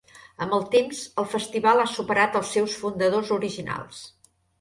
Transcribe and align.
Amb 0.43 0.53
el 0.55 0.63
temps, 0.75 1.01
el 1.23 1.27
festival 1.33 1.81
ha 1.81 1.85
superat 1.91 2.39
als 2.39 2.49
seus 2.57 2.79
fundadors 2.85 3.31
originals. 3.37 4.01